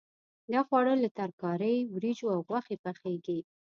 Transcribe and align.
دا 0.51 0.59
خواړه 0.67 0.93
له 1.03 1.09
ترکارۍ، 1.19 1.77
وریجو 1.93 2.27
او 2.35 2.39
غوښې 2.47 2.75
پخېږي. 2.85 3.39